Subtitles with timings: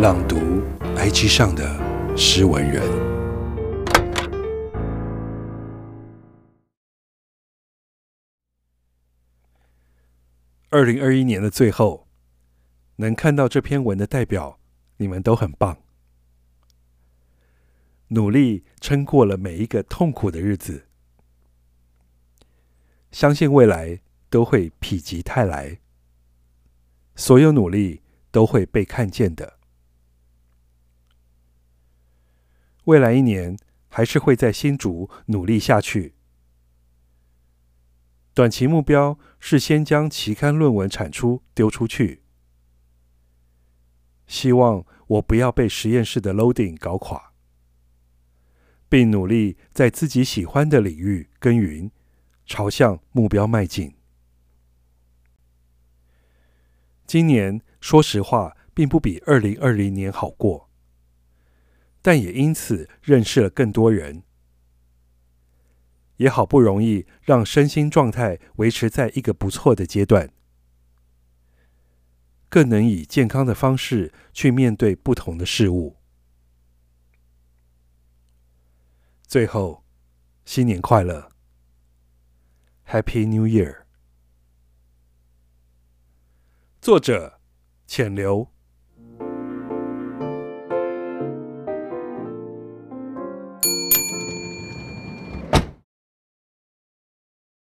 [0.00, 0.62] 朗读
[0.96, 2.82] IG 上的诗文人。
[10.70, 12.08] 二零二一年的最后，
[12.96, 14.58] 能看到这篇文的代表，
[14.96, 15.82] 你们都很棒，
[18.08, 20.86] 努力撑过了每一个痛苦的日子，
[23.12, 25.78] 相信未来都会否极泰来，
[27.14, 29.59] 所有努力都会被看见的。
[32.84, 33.56] 未来一年
[33.88, 36.14] 还是会在新竹努力下去。
[38.32, 42.22] 短期目标是先将期刊论文产出丢出去。
[44.26, 47.32] 希望我不要被实验室的 loading 搞垮，
[48.88, 51.90] 并努力在自己喜欢的领域耕耘，
[52.46, 53.92] 朝向目标迈进。
[57.04, 60.69] 今年说实话，并不比二零二零年好过。
[62.02, 64.22] 但也因此认识了更多人，
[66.16, 70.30] 也好不容易让身心状态维持在一个不错的阶段，
[72.48, 75.96] 更能以健康的方式去面对不同的事物。
[79.26, 79.84] 最后，
[80.44, 81.30] 新年快乐
[82.86, 83.84] ，Happy New Year！
[86.80, 87.40] 作者：
[87.86, 88.50] 浅流。